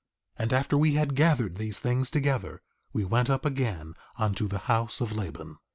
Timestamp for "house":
4.65-4.99